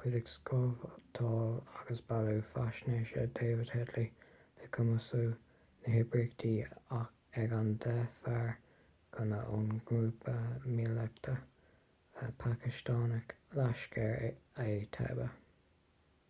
[0.00, 1.44] chuidigh scabhtáil
[1.82, 4.10] agus bailiú faisnéise david headley
[4.58, 5.20] le cumasú
[5.86, 6.98] na hoibríochta
[7.44, 8.52] ag an 10 fear
[9.16, 10.34] gunna ón ngrúpa
[10.80, 15.30] míleatach pacastánach laskhar-e-taiba